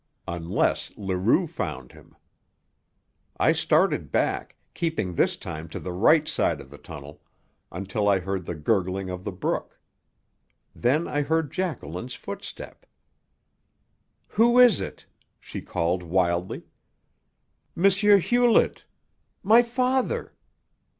[0.27, 2.15] Unless Leroux found him.
[3.37, 7.21] I started back, keeping this time to the right side of the tunnel,
[7.71, 9.79] until I heard the gurgling of the brook.
[10.73, 12.87] Then I heard Jacqueline's footstep.
[14.29, 15.05] "Who is it?"
[15.39, 16.63] she called wildly.
[17.77, 17.87] "M.
[18.19, 18.85] Hewlett!
[19.43, 20.33] My father!"